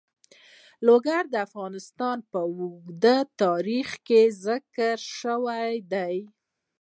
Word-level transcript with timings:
لوگر 0.87 1.23
د 1.29 1.35
افغانستان 1.47 2.17
په 2.31 2.39
اوږده 2.57 3.17
تاریخ 3.41 3.87
کې 4.07 4.21
ذکر 4.45 4.95
شوی 5.21 5.71
دی. 5.93 6.15